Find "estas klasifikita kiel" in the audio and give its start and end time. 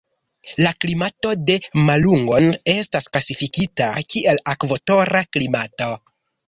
2.75-4.43